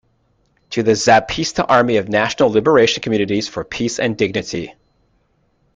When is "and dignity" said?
3.99-4.73